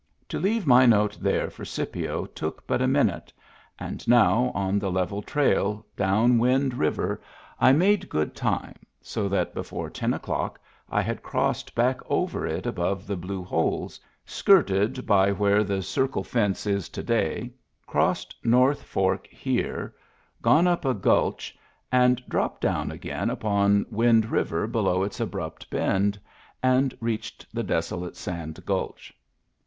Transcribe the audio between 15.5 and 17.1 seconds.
the Circle fence is to